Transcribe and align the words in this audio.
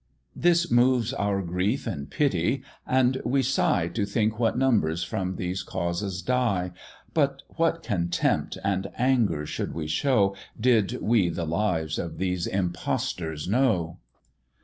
This 0.35 0.71
moves 0.71 1.13
our 1.13 1.43
grief 1.43 1.85
and 1.85 2.09
pity, 2.09 2.63
and 2.87 3.21
we 3.23 3.43
sigh 3.43 3.87
To 3.89 4.03
think 4.03 4.39
what 4.39 4.57
numbers 4.57 5.03
from 5.03 5.35
these 5.35 5.61
causes 5.61 6.23
die; 6.23 6.71
But 7.13 7.43
what 7.49 7.83
contempt 7.83 8.57
and 8.63 8.87
anger 8.97 9.45
should 9.45 9.75
we 9.75 9.85
show, 9.85 10.35
Did 10.59 11.03
we 11.03 11.29
the 11.29 11.45
lives 11.45 11.99
of 11.99 12.17
these 12.17 12.47
impostors 12.47 13.47
know! 13.47 13.99